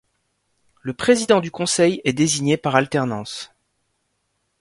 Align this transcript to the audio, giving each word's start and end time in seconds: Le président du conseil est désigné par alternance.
Le 0.81 0.95
président 0.95 1.41
du 1.41 1.51
conseil 1.51 2.01
est 2.05 2.13
désigné 2.13 2.57
par 2.57 2.73
alternance. 2.75 3.51